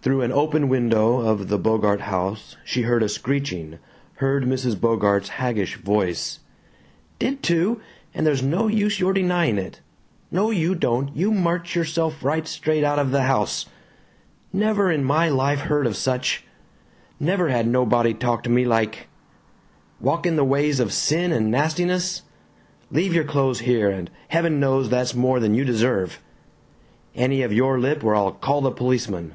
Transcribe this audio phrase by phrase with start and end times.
[0.00, 3.78] Through an open window of the Bogart house she heard a screeching,
[4.14, 4.80] heard Mrs.
[4.80, 6.38] Bogart's haggish voice:"...
[7.18, 7.82] did too,
[8.14, 9.80] and there's no use your denying it
[10.30, 13.66] no you don't, you march yourself right straight out of the house...
[14.50, 16.42] never in my life heard of such...
[17.20, 19.08] never had nobody talk to me like...
[20.00, 22.22] walk in the ways of sin and nastiness...
[22.90, 26.18] leave your clothes here, and heaven knows that's more than you deserve...
[27.14, 29.34] any of your lip or I'll call the policeman."